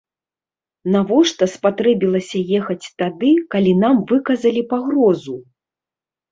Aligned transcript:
Навошта 0.95 1.47
спатрэбілася 1.55 2.41
ехаць 2.61 2.91
тады, 3.03 3.31
калі 3.53 3.77
нам 3.85 4.03
выказалі 4.15 4.61
пагрозу? 4.75 5.41